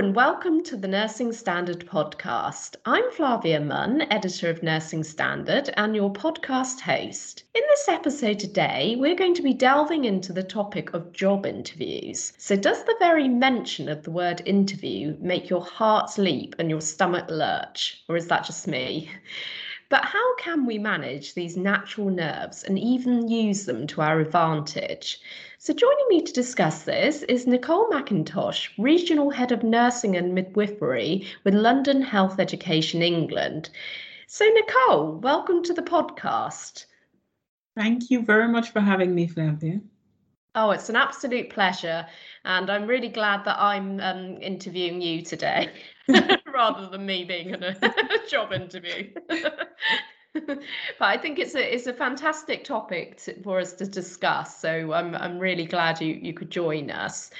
[0.00, 2.76] and welcome to the Nursing Standard podcast.
[2.86, 7.44] I'm Flavia Munn, editor of Nursing Standard and your podcast host.
[7.54, 12.32] In this episode today, we're going to be delving into the topic of job interviews.
[12.38, 16.80] So, does the very mention of the word interview make your heart leap and your
[16.80, 19.10] stomach lurch, or is that just me?
[19.90, 25.20] But how can we manage these natural nerves and even use them to our advantage?
[25.58, 31.26] So, joining me to discuss this is Nicole McIntosh, Regional Head of Nursing and Midwifery
[31.42, 33.70] with London Health Education England.
[34.28, 36.86] So, Nicole, welcome to the podcast.
[37.76, 39.80] Thank you very much for having me, Flavia.
[40.54, 42.06] Oh, it's an absolute pleasure.
[42.44, 45.72] And I'm really glad that I'm um, interviewing you today
[46.60, 47.74] rather than me being in a
[48.30, 49.08] job interview.
[50.34, 50.60] but
[51.00, 54.60] I think it's a it's a fantastic topic to, for us to discuss.
[54.60, 57.30] So I'm I'm really glad you you could join us.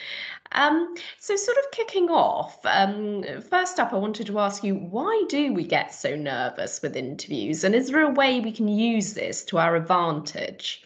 [0.52, 5.24] Um, so sort of kicking off, um, first up, I wanted to ask you why
[5.28, 9.14] do we get so nervous with interviews, and is there a way we can use
[9.14, 10.82] this to our advantage?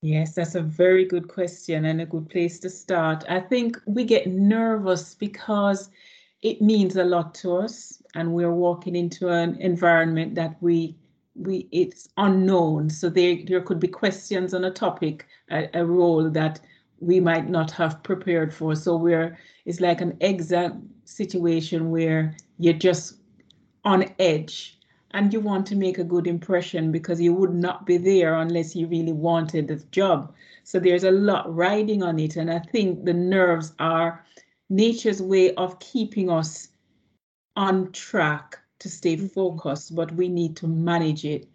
[0.00, 3.24] Yes, that's a very good question and a good place to start.
[3.28, 5.90] I think we get nervous because
[6.44, 10.94] it means a lot to us and we're walking into an environment that we
[11.34, 12.90] we it's unknown.
[12.90, 16.60] So there there could be questions on a topic a, a role that
[17.00, 18.76] we might not have prepared for.
[18.76, 23.16] So we're it's like an exam situation where you're just
[23.84, 24.78] on edge
[25.12, 28.76] and you want to make a good impression because you would not be there unless
[28.76, 30.34] you really wanted the job.
[30.62, 34.24] So there's a lot riding on it and i think the nerves are
[34.74, 36.68] nature's way of keeping us
[37.56, 39.26] on track to stay mm-hmm.
[39.28, 41.48] focused, but we need to manage it.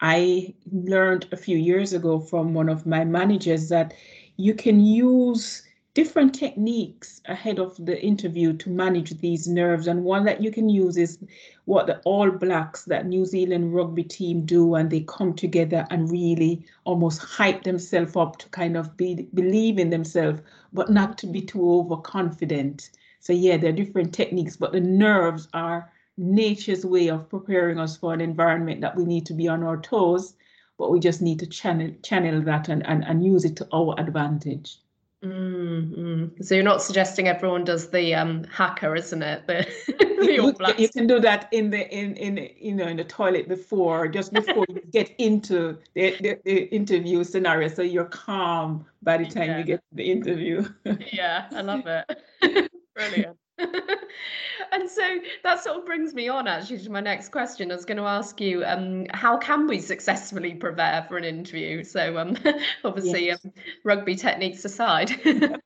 [0.00, 3.94] I learned a few years ago from one of my managers that
[4.36, 5.62] you can use
[5.94, 9.86] different techniques ahead of the interview to manage these nerves.
[9.86, 11.18] And one that you can use is
[11.66, 16.10] what the All Blacks, that New Zealand rugby team, do, and they come together and
[16.10, 20.40] really almost hype themselves up to kind of be, believe in themselves,
[20.74, 22.90] but not to be too overconfident.
[23.20, 27.96] So, yeah, there are different techniques, but the nerves are nature's way of preparing us
[27.96, 30.34] for an environment that we need to be on our toes,
[30.76, 33.94] but we just need to channel channel that and, and, and use it to our
[33.98, 34.78] advantage.
[35.24, 36.42] Mm-hmm.
[36.42, 39.46] So you're not suggesting everyone does the um, haka, isn't it?
[39.46, 39.66] The,
[39.98, 43.48] the you, you, can do that in the in in you know in the toilet
[43.48, 49.16] before, just before you get into the, the, the, interview scenario, so you're calm by
[49.16, 49.58] the time yeah.
[49.58, 50.64] you get to the interview.
[51.12, 52.70] yeah, I love it.
[52.94, 53.38] Brilliant.
[54.72, 55.02] and so
[55.42, 57.70] that sort of brings me on actually to my next question.
[57.70, 61.84] I was going to ask you, um, how can we successfully prepare for an interview?
[61.84, 62.36] So um,
[62.84, 63.44] obviously, yes.
[63.44, 63.52] um,
[63.84, 65.12] rugby techniques aside.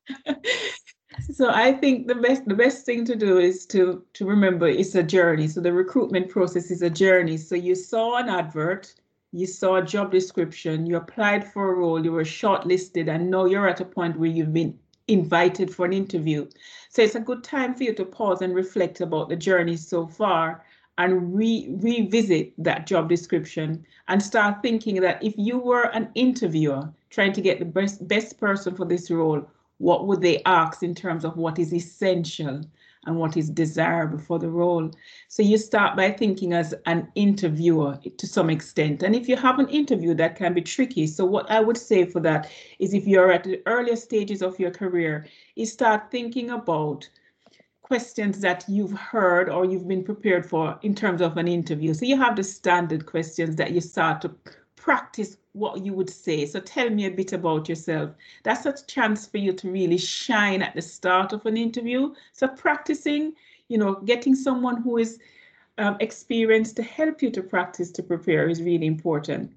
[1.31, 4.95] so I think the best the best thing to do is to to remember it's
[4.95, 5.47] a journey.
[5.47, 7.37] So the recruitment process is a journey.
[7.37, 8.93] So you saw an advert,
[9.31, 13.45] you saw a job description, you applied for a role, you were shortlisted, and now
[13.45, 14.77] you're at a point where you've been
[15.09, 16.47] invited for an interview.
[16.89, 20.07] So it's a good time for you to pause and reflect about the journey so
[20.07, 20.63] far
[20.97, 26.91] and re- revisit that job description and start thinking that if you were an interviewer
[27.09, 29.47] trying to get the best, best person for this role,
[29.77, 32.61] what would they ask in terms of what is essential?
[33.05, 34.91] And what is desirable for the role.
[35.27, 39.03] So you start by thinking as an interviewer to some extent.
[39.03, 41.07] And if you have an interview, that can be tricky.
[41.07, 44.59] So what I would say for that is if you're at the earlier stages of
[44.59, 47.07] your career, is start thinking about
[47.81, 51.93] questions that you've heard or you've been prepared for in terms of an interview.
[51.93, 54.31] So you have the standard questions that you start to
[54.79, 56.45] practice what you would say.
[56.45, 58.11] So tell me a bit about yourself.
[58.43, 62.13] That's a chance for you to really shine at the start of an interview.
[62.31, 63.33] So practicing,
[63.67, 65.19] you know, getting someone who is
[65.77, 69.51] um, experienced to help you to practice to prepare is really important.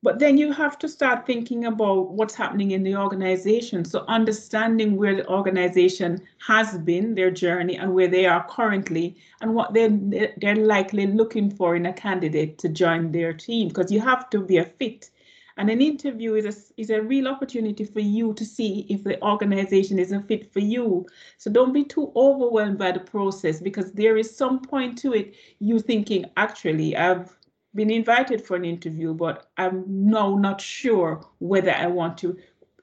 [0.00, 3.84] But then you have to start thinking about what's happening in the organization.
[3.84, 9.54] So understanding where the organization has been, their journey, and where they are currently, and
[9.54, 9.90] what they're,
[10.36, 14.40] they're likely looking for in a candidate to join their team, because you have to
[14.40, 15.10] be a fit.
[15.56, 19.20] And an interview is a, is a real opportunity for you to see if the
[19.24, 21.04] organization is a fit for you.
[21.38, 25.34] So don't be too overwhelmed by the process because there is some point to it
[25.58, 27.36] you thinking, actually, I've
[27.74, 32.36] been invited for an interview, but I'm now not sure whether I want to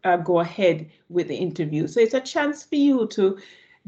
[0.03, 1.87] uh, go ahead with the interview.
[1.87, 3.37] So it's a chance for you to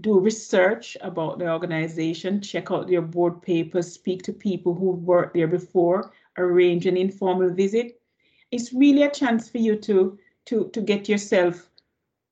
[0.01, 5.33] do research about the organization, check out their board papers, speak to people who've worked
[5.33, 7.99] there before, arrange an informal visit.
[8.51, 11.69] It's really a chance for you to to to get yourself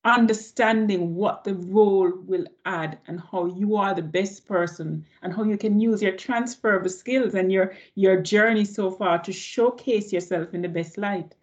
[0.06, 5.44] understanding what the role will add and how you are the best person and how
[5.44, 10.54] you can use your transferable skills and your your journey so far to showcase yourself
[10.54, 11.34] in the best light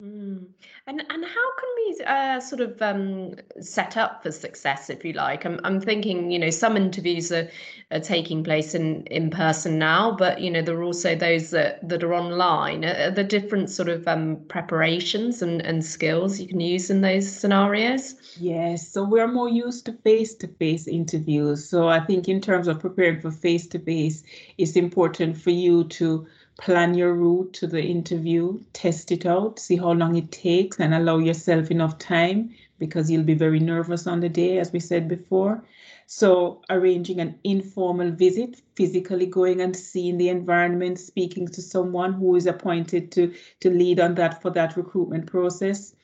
[0.00, 0.48] Mm.
[0.86, 5.12] And and how can we uh, sort of um, set up for success, if you
[5.12, 5.44] like?
[5.44, 7.48] I'm I'm thinking, you know, some interviews are,
[7.92, 11.88] are taking place in in person now, but you know, there are also those that
[11.88, 12.84] that are online.
[12.84, 17.30] Are the different sort of um, preparations and and skills you can use in those
[17.30, 18.16] scenarios?
[18.34, 21.68] Yes, so we're more used to face-to-face interviews.
[21.68, 24.24] So I think in terms of preparing for face-to-face,
[24.58, 26.26] it's important for you to
[26.58, 30.94] plan your route to the interview, test it out, see how long it takes, and
[30.94, 35.08] allow yourself enough time because you'll be very nervous on the day, as we said
[35.08, 35.64] before.
[36.06, 42.36] So, arranging an informal visit, physically going and seeing the environment, speaking to someone who
[42.36, 45.94] is appointed to, to lead on that for that recruitment process.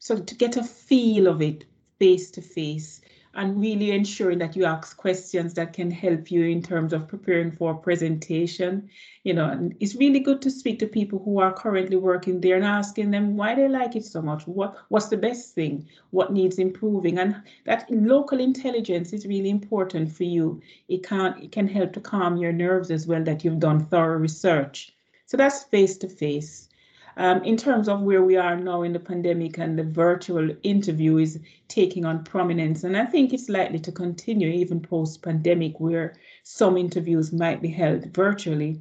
[0.00, 1.64] So, to get a feel of it
[1.98, 3.00] face to face
[3.36, 7.50] and really ensuring that you ask questions that can help you in terms of preparing
[7.50, 8.88] for a presentation.
[9.22, 12.56] You know, and it's really good to speak to people who are currently working there
[12.56, 14.46] and asking them why they like it so much.
[14.46, 15.88] What what's the best thing?
[16.10, 17.18] What needs improving?
[17.18, 20.60] And that local intelligence is really important for you.
[20.88, 24.18] It can it can help to calm your nerves as well that you've done thorough
[24.18, 24.94] research.
[25.26, 26.68] So that's face to face.
[27.16, 31.18] Um, in terms of where we are now in the pandemic and the virtual interview
[31.18, 31.38] is
[31.68, 32.82] taking on prominence.
[32.82, 37.68] And I think it's likely to continue even post pandemic, where some interviews might be
[37.68, 38.80] held virtually.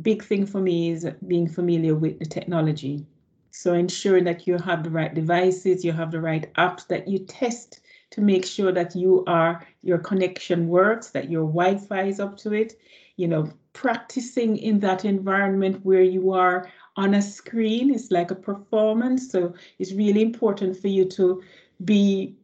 [0.00, 3.04] Big thing for me is being familiar with the technology.
[3.50, 7.18] So ensuring that you have the right devices, you have the right apps that you
[7.18, 7.80] test
[8.10, 12.52] to make sure that you are your connection works, that your Wi-Fi is up to
[12.52, 12.74] it,
[13.16, 18.34] you know, practicing in that environment where you are on a screen It's like a
[18.34, 19.30] performance.
[19.30, 21.42] So it's really important for you to
[21.84, 22.36] be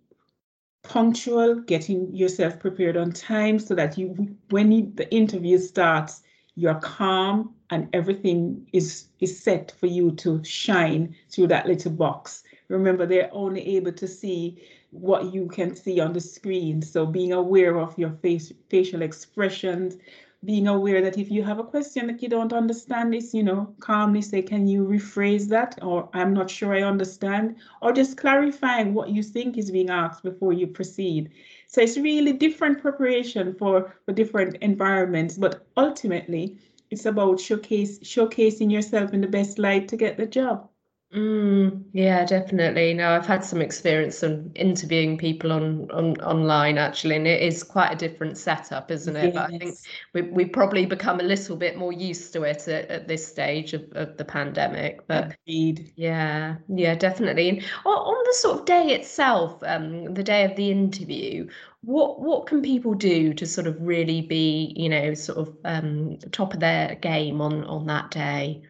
[0.82, 6.22] punctual, getting yourself prepared on time so that you, when you, the interview starts,
[6.54, 12.42] you're calm and everything is, is set for you to shine through that little box.
[12.68, 16.80] Remember, they're only able to see what you can see on the screen.
[16.80, 19.98] So being aware of your face, facial expressions,
[20.44, 23.74] being aware that if you have a question that you don't understand is you know
[23.80, 25.78] calmly say can you rephrase that?
[25.82, 27.56] Or i'm not sure i understand.
[27.82, 31.30] Or just clarifying what you think is being asked before you proceed.
[31.66, 36.58] So it's really different preparation for for different environments but ultimately
[36.90, 40.68] it's about showcase showcasing yourself in the best light to get the job
[41.14, 42.92] Mm, yeah, definitely.
[42.92, 47.64] No, I've had some experience of interviewing people on, on online actually, and it is
[47.64, 49.32] quite a different setup, isn't it?
[49.32, 49.78] But I think
[50.12, 53.72] we we probably become a little bit more used to it at, at this stage
[53.72, 55.06] of, of the pandemic.
[55.06, 55.94] But Agreed.
[55.96, 57.48] yeah, yeah, definitely.
[57.48, 61.48] And on, on the sort of day itself, um, the day of the interview,
[61.82, 66.18] what what can people do to sort of really be, you know, sort of um,
[66.32, 68.62] top of their game on on that day?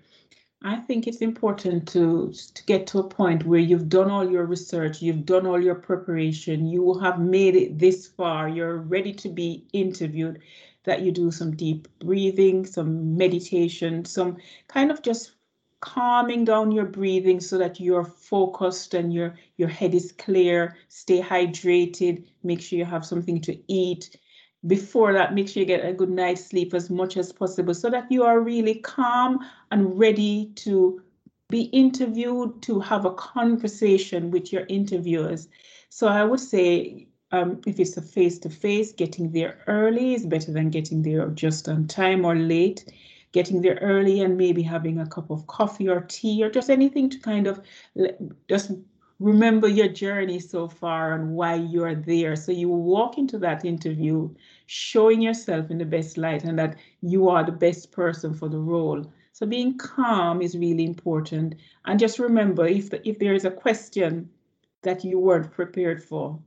[0.63, 4.45] I think it's important to, to get to a point where you've done all your
[4.45, 9.29] research, you've done all your preparation, you have made it this far, you're ready to
[9.29, 10.41] be interviewed,
[10.85, 15.33] that you do some deep breathing, some meditation, some kind of just
[15.81, 21.21] calming down your breathing so that you're focused and your your head is clear, stay
[21.23, 24.17] hydrated, make sure you have something to eat
[24.67, 27.89] before that, make sure you get a good night's sleep as much as possible so
[27.91, 29.39] that you are really calm
[29.71, 31.01] and ready to
[31.49, 35.49] be interviewed, to have a conversation with your interviewers.
[35.89, 40.27] So I would say um, if it's a face to face, getting there early is
[40.27, 42.85] better than getting there just on time or late.
[43.33, 47.11] Getting there early and maybe having a cup of coffee or tea or just anything
[47.11, 47.61] to kind of
[48.49, 48.73] just
[49.21, 52.37] remember your journey so far and why you're there.
[52.37, 54.33] So you walk into that interview
[54.67, 58.59] showing yourself in the best light and that you are the best person for the
[58.59, 59.05] role.
[59.33, 61.57] So being calm is really important.
[61.85, 64.31] And just remember if the, if there is a question
[64.83, 66.39] that you weren't prepared for,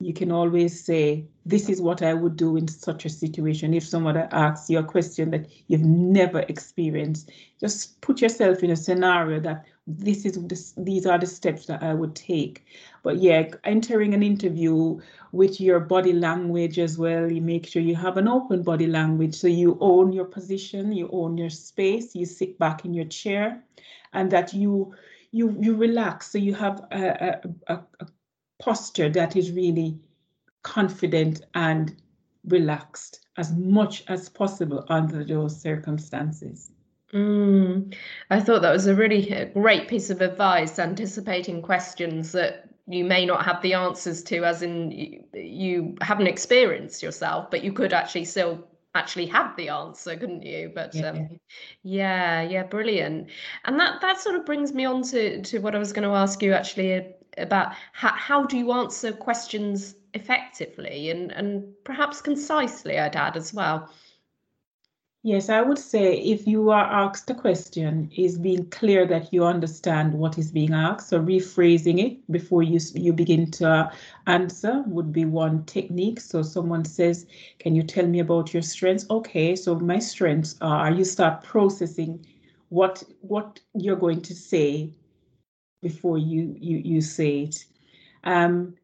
[0.00, 3.72] you can always say, this is what I would do in such a situation.
[3.74, 8.76] If someone asks you a question that you've never experienced, just put yourself in a
[8.76, 12.64] scenario that this is this, these are the steps that I would take.
[13.02, 15.00] But yeah, entering an interview
[15.32, 19.34] with your body language as well, you make sure you have an open body language.
[19.34, 23.62] So you own your position, you own your space, you sit back in your chair,
[24.14, 24.94] and that you
[25.32, 26.30] you you relax.
[26.30, 28.06] So you have a, a, a
[28.58, 29.98] posture that is really
[30.62, 31.94] confident and
[32.46, 36.70] relaxed as much as possible under those circumstances.
[37.14, 37.94] Mm,
[38.30, 43.24] I thought that was a really great piece of advice, anticipating questions that you may
[43.24, 47.94] not have the answers to as in you, you haven't experienced yourself but you could
[47.94, 50.70] actually still actually have the answer couldn't you?
[50.74, 51.08] But yeah.
[51.08, 51.40] um
[51.82, 53.30] yeah yeah brilliant.
[53.64, 56.14] And that that sort of brings me on to to what i was going to
[56.14, 62.98] ask you actually about how, how do you answer questions effectively and and perhaps concisely
[62.98, 63.90] i'd add as well
[65.24, 69.44] Yes, I would say if you are asked a question, is being clear that you
[69.44, 71.08] understand what is being asked.
[71.08, 73.90] So rephrasing it before you you begin to
[74.28, 76.20] answer would be one technique.
[76.20, 77.26] So someone says,
[77.58, 80.92] "Can you tell me about your strengths?" Okay, so my strengths are.
[80.92, 82.24] You start processing
[82.68, 84.90] what what you're going to say
[85.82, 87.66] before you you you say it.
[88.24, 88.76] Um,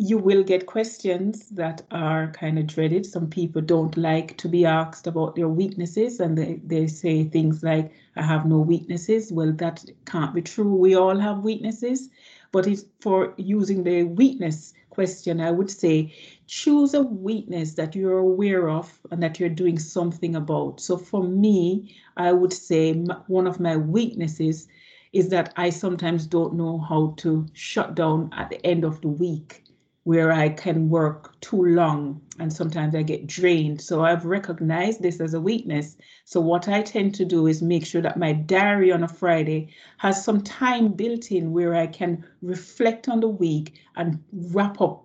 [0.00, 3.04] you will get questions that are kind of dreaded.
[3.04, 7.64] Some people don't like to be asked about their weaknesses and they, they say things
[7.64, 9.32] like, I have no weaknesses.
[9.32, 10.72] Well, that can't be true.
[10.72, 12.10] We all have weaknesses.
[12.52, 16.14] But if for using the weakness question, I would say
[16.46, 20.80] choose a weakness that you're aware of and that you're doing something about.
[20.80, 22.92] So for me, I would say
[23.26, 24.68] one of my weaknesses
[25.12, 29.08] is that I sometimes don't know how to shut down at the end of the
[29.08, 29.64] week
[30.08, 33.78] where I can work too long and sometimes I get drained.
[33.78, 35.98] So I've recognized this as a weakness.
[36.24, 39.68] So what I tend to do is make sure that my diary on a Friday
[39.98, 45.04] has some time built in where I can reflect on the week and wrap up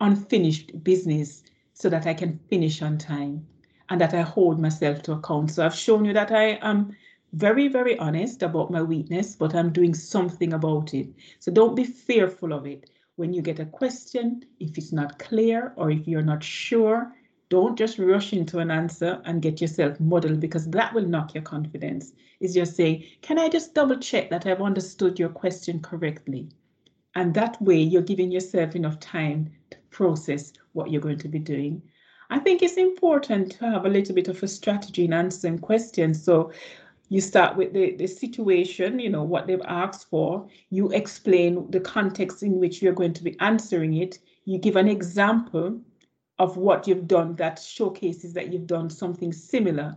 [0.00, 3.46] unfinished business so that I can finish on time
[3.88, 5.52] and that I hold myself to account.
[5.52, 6.90] So I've shown you that I am
[7.34, 11.06] very, very honest about my weakness, but I'm doing something about it.
[11.38, 12.90] So don't be fearful of it
[13.20, 17.14] when you get a question, if it's not clear or if you're not sure,
[17.50, 21.42] don't just rush into an answer and get yourself muddled because that will knock your
[21.42, 22.14] confidence.
[22.40, 26.48] Is just say, can I just double check that I've understood your question correctly?
[27.14, 31.40] And that way you're giving yourself enough time to process what you're going to be
[31.40, 31.82] doing.
[32.30, 36.24] I think it's important to have a little bit of a strategy in answering questions.
[36.24, 36.52] So
[37.10, 40.48] you start with the, the situation, you know, what they've asked for.
[40.70, 44.20] You explain the context in which you're going to be answering it.
[44.44, 45.80] You give an example
[46.38, 49.96] of what you've done that showcases that you've done something similar.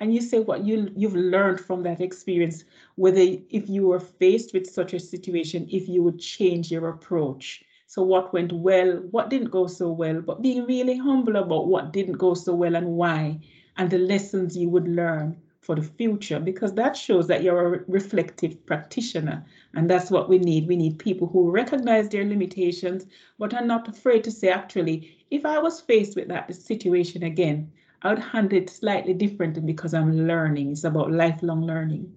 [0.00, 4.54] And you say what you, you've learned from that experience, whether if you were faced
[4.54, 7.62] with such a situation, if you would change your approach.
[7.88, 11.92] So what went well, what didn't go so well, but being really humble about what
[11.92, 13.40] didn't go so well and why,
[13.76, 17.84] and the lessons you would learn for the future because that shows that you're a
[17.88, 19.44] reflective practitioner
[19.74, 23.06] and that's what we need we need people who recognize their limitations
[23.38, 27.70] but are not afraid to say actually if i was faced with that situation again
[28.02, 32.12] i would handle it slightly differently because i'm learning it's about lifelong learning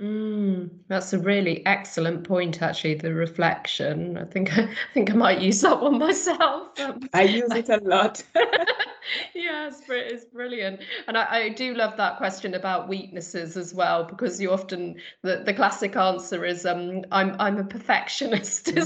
[0.00, 2.96] Mm, that's a really excellent point, actually.
[2.96, 4.18] The reflection.
[4.18, 6.78] I think I think I might use that one myself.
[6.78, 8.22] Um, I use it a lot.
[9.34, 14.04] yeah, it's, it's brilliant, and I, I do love that question about weaknesses as well,
[14.04, 18.72] because you often the, the classic answer is um I'm I'm a perfectionist.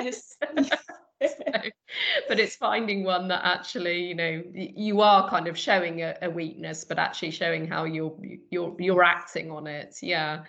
[0.00, 0.36] Yes.
[2.28, 6.30] but it's finding one that actually you know you are kind of showing a, a,
[6.30, 8.16] weakness but actually showing how you're
[8.50, 10.44] you're you're acting on it yeah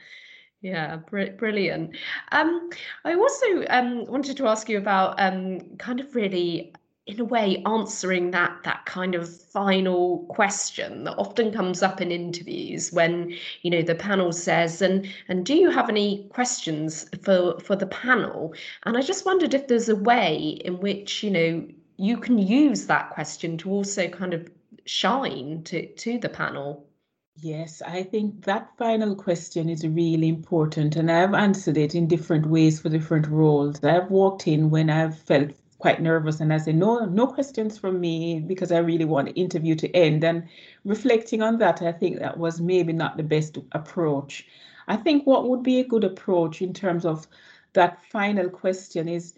[0.61, 1.95] yeah br- brilliant
[2.31, 2.69] um
[3.03, 6.73] i also um wanted to ask you about um kind of really
[7.07, 12.11] in a way answering that that kind of final question that often comes up in
[12.11, 17.59] interviews when you know the panel says and and do you have any questions for
[17.59, 18.53] for the panel
[18.85, 21.67] and i just wondered if there's a way in which you know
[21.97, 24.49] you can use that question to also kind of
[24.85, 26.85] shine to to the panel
[27.37, 32.45] Yes, I think that final question is really important, and I've answered it in different
[32.45, 33.83] ways for different roles.
[33.83, 37.99] I've walked in when I've felt quite nervous and I said, no, no questions from
[37.99, 40.23] me because I really want the interview to end.
[40.23, 40.47] And
[40.85, 44.45] reflecting on that, I think that was maybe not the best approach.
[44.87, 47.27] I think what would be a good approach in terms of
[47.73, 49.33] that final question is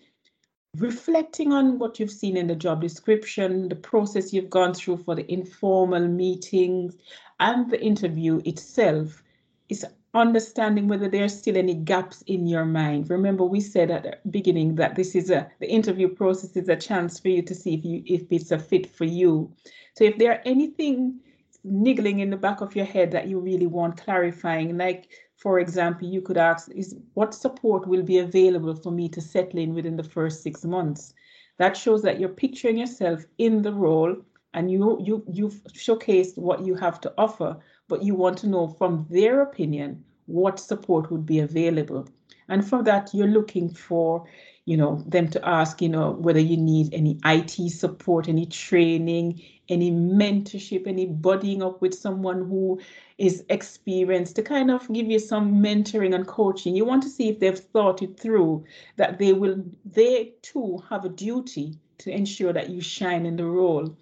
[0.77, 5.15] reflecting on what you've seen in the job description, the process you've gone through for
[5.15, 6.97] the informal meetings
[7.39, 9.23] and the interview itself
[9.69, 13.09] is understanding whether there's still any gaps in your mind.
[13.09, 16.75] Remember, we said at the beginning that this is a the interview process is a
[16.75, 19.51] chance for you to see if you if it's a fit for you.
[19.95, 21.19] So if there are anything
[21.63, 26.07] niggling in the back of your head that you really want clarifying, like for example,
[26.07, 29.97] you could ask, is what support will be available for me to settle in within
[29.97, 31.13] the first six months?
[31.57, 34.15] That shows that you're picturing yourself in the role
[34.53, 38.67] and you you you've showcased what you have to offer but you want to know
[38.67, 42.07] from their opinion what support would be available.
[42.47, 44.27] And for that, you're looking for,
[44.65, 49.41] you know, them to ask, you know, whether you need any IT support, any training,
[49.69, 52.81] any mentorship, any buddying up with someone who
[53.17, 56.75] is experienced to kind of give you some mentoring and coaching.
[56.75, 58.65] You want to see if they've thought it through,
[58.97, 63.45] that they will, they too have a duty to ensure that you shine in the
[63.45, 63.95] role.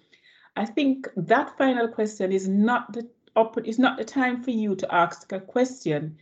[0.56, 3.08] I think that final question is not the
[3.64, 6.16] is not the time for you to ask a question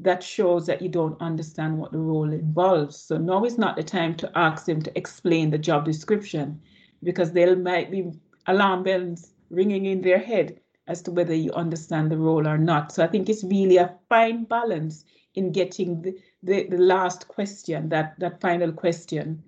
[0.00, 2.96] that shows that you don't understand what the role involves.
[2.96, 6.60] So now is not the time to ask them to explain the job description
[7.02, 8.12] because there might be
[8.46, 12.92] alarm bells ringing in their head as to whether you understand the role or not.
[12.92, 15.04] So I think it's really a fine balance
[15.34, 19.42] in getting the, the, the last question, that, that final question.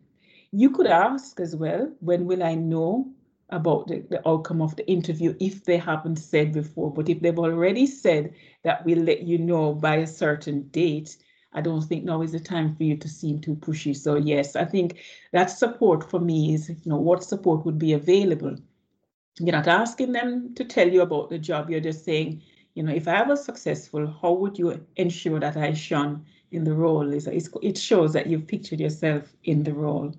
[0.51, 3.11] You could ask as well, when will I know
[3.51, 6.93] about the, the outcome of the interview if they haven't said before.
[6.93, 11.17] But if they've already said that we'll let you know by a certain date,
[11.53, 13.97] I don't think now is the time for you to seem too pushy.
[13.97, 14.99] So yes, I think
[15.33, 18.57] that support for me is, you know, what support would be available.
[19.39, 21.71] You're not asking them to tell you about the job.
[21.71, 22.43] You're just saying,
[22.75, 26.75] you know, if I was successful, how would you ensure that I shone in the
[26.75, 27.13] role?
[27.13, 30.15] Is it shows that you've pictured yourself in the role.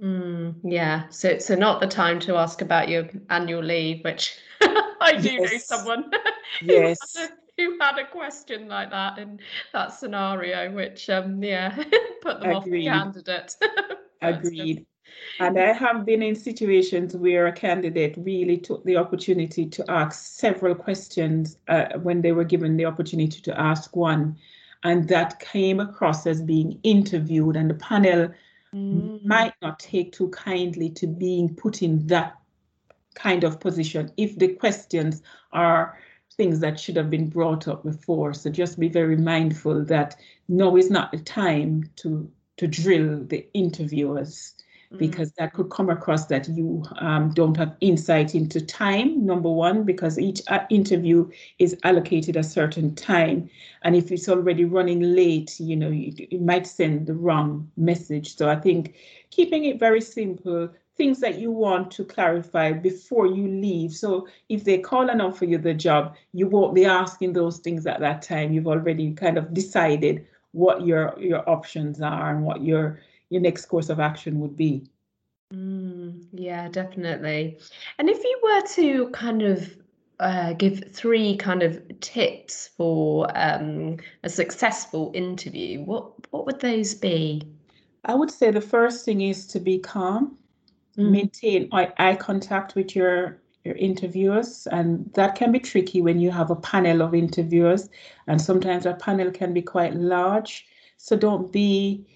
[0.00, 4.36] Mm, yeah, so so not the time to ask about your annual leave, which
[5.00, 5.52] I do yes.
[5.52, 6.10] know someone
[6.62, 6.98] yes.
[7.14, 9.38] who, had a, who, had a, question like that in
[9.72, 11.76] that scenario, which um yeah
[12.22, 12.88] put them Agreed.
[12.88, 13.56] off the candidate.
[14.20, 14.86] Agreed.
[15.40, 20.36] And I have been in situations where a candidate really took the opportunity to ask
[20.38, 24.36] several questions uh, when they were given the opportunity to ask one.
[24.84, 28.30] And that came across as being interviewed, and the panel
[28.74, 29.24] mm.
[29.24, 32.36] might not take too kindly to being put in that
[33.14, 35.98] kind of position if the questions are
[36.36, 38.32] things that should have been brought up before.
[38.32, 40.16] So just be very mindful that
[40.48, 44.54] no is not the time to to drill the interviewers
[44.98, 49.84] because that could come across that you um, don't have insight into time, number one,
[49.84, 51.28] because each uh, interview
[51.58, 53.48] is allocated a certain time.
[53.82, 58.36] And if it's already running late, you know, it, might send the wrong message.
[58.36, 58.94] So I think
[59.30, 63.92] keeping it very simple, things that you want to clarify before you leave.
[63.92, 67.86] So if they call and offer you the job, you won't be asking those things
[67.86, 68.52] at that time.
[68.52, 73.00] You've already kind of decided what your your options are and what your
[73.32, 74.84] your next course of action would be.
[75.52, 77.58] Mm, yeah, definitely.
[77.98, 79.76] And if you were to kind of
[80.20, 86.94] uh, give three kind of tips for um, a successful interview, what what would those
[86.94, 87.42] be?
[88.04, 90.36] I would say the first thing is to be calm,
[90.96, 91.10] mm.
[91.10, 96.30] maintain eye, eye contact with your your interviewers, and that can be tricky when you
[96.30, 97.88] have a panel of interviewers,
[98.26, 100.66] and sometimes a panel can be quite large.
[100.96, 102.06] So don't be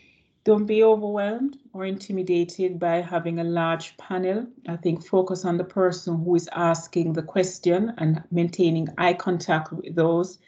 [0.46, 4.46] don't be overwhelmed or intimidated by having a large panel.
[4.68, 9.72] I think focus on the person who is asking the question and maintaining eye contact
[9.72, 10.38] with those.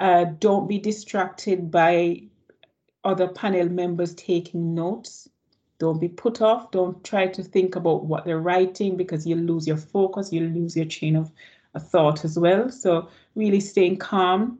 [0.00, 2.24] Uh, don't be distracted by
[3.04, 5.28] other panel members taking notes.
[5.78, 6.72] Don't be put off.
[6.72, 10.76] Don't try to think about what they're writing because you'll lose your focus, you'll lose
[10.76, 11.30] your chain of
[11.78, 12.68] thought as well.
[12.68, 14.58] So really staying calm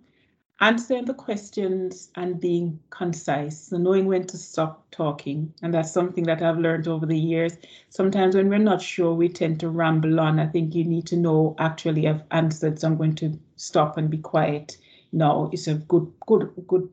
[0.60, 5.52] answering the questions and being concise, so knowing when to stop talking.
[5.62, 7.56] And that's something that I've learned over the years.
[7.88, 10.38] Sometimes when we're not sure, we tend to ramble on.
[10.38, 14.10] I think you need to know actually I've answered, so I'm going to stop and
[14.10, 14.76] be quiet.
[15.12, 16.88] No, it's a good, good, good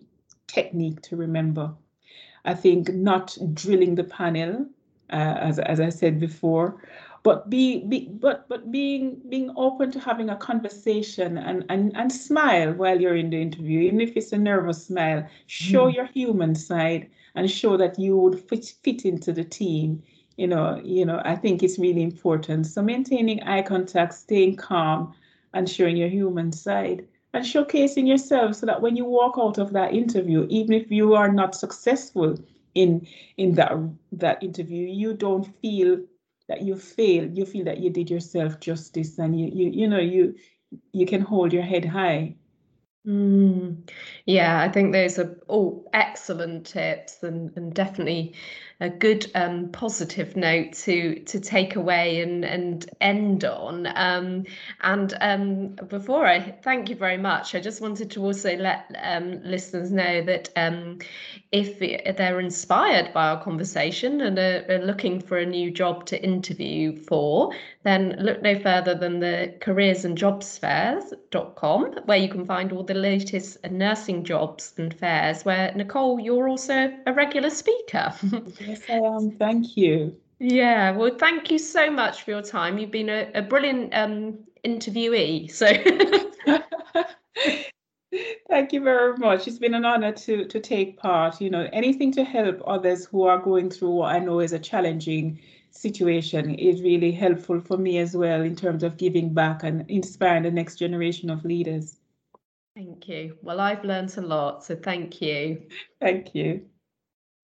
[0.47, 1.73] technique to remember.
[2.45, 4.67] I think not drilling the panel,
[5.09, 6.81] uh, as, as I said before,
[7.23, 12.11] but be, be but but being being open to having a conversation and and and
[12.11, 13.81] smile while you're in the interview.
[13.81, 15.95] Even if it's a nervous smile show mm.
[15.95, 20.03] your human side and show that you would fit, fit into the team.
[20.37, 22.67] You know you know i think it's really important.
[22.67, 25.13] So maintaining eye contact staying calm
[25.53, 29.73] and showing your human side and showcasing yourself so that when you walk out of
[29.73, 32.37] that interview even if you are not successful
[32.75, 33.05] in
[33.37, 33.73] in that
[34.11, 35.99] that interview you don't feel
[36.47, 39.99] that you failed, you feel that you did yourself justice and you you you know
[39.99, 40.35] you
[40.91, 42.35] you can hold your head high.
[43.05, 43.89] Mm,
[44.25, 48.35] yeah, I think those are all excellent tips and, and definitely
[48.79, 53.87] a good um, positive note to to take away and and end on.
[53.95, 54.45] Um,
[54.81, 59.41] and um, before I thank you very much, I just wanted to also let um,
[59.43, 60.99] listeners know that um,
[61.51, 61.79] if
[62.17, 66.95] they're inspired by our conversation and are, are, looking for a new job to interview
[66.95, 69.53] for, then look no further than the
[70.59, 76.49] fairs.com, where you can find all the latest nursing jobs and fairs, where Nicole, you're
[76.49, 78.13] also a regular speaker.
[78.67, 79.31] yes, I am.
[79.31, 80.15] Thank you.
[80.39, 82.77] Yeah, well, thank you so much for your time.
[82.77, 85.49] You've been a, a brilliant um, interviewee.
[85.51, 85.67] So.
[88.49, 89.47] Thank you very much.
[89.47, 91.41] It's been an honor to to take part.
[91.41, 94.59] You know, anything to help others who are going through what I know is a
[94.59, 95.39] challenging
[95.71, 100.43] situation is really helpful for me as well in terms of giving back and inspiring
[100.43, 101.97] the next generation of leaders.
[102.75, 103.37] Thank you.
[103.41, 105.63] Well, I've learned a lot, so thank you.
[105.99, 106.65] Thank you.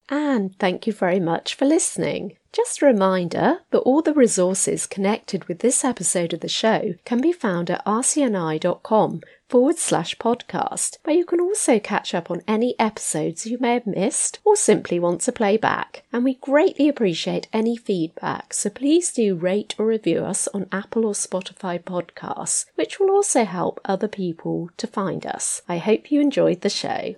[0.09, 2.37] And thank you very much for listening.
[2.51, 7.19] Just a reminder that all the resources connected with this episode of the show can
[7.19, 12.75] be found at rcni.com forward slash podcast, where you can also catch up on any
[12.79, 16.03] episodes you may have missed or simply want to play back.
[16.11, 21.05] And we greatly appreciate any feedback, so please do rate or review us on Apple
[21.05, 25.61] or Spotify podcasts, which will also help other people to find us.
[25.67, 27.15] I hope you enjoyed the show.